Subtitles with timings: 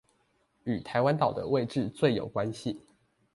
[0.63, 2.75] 與台灣島的位置最有關係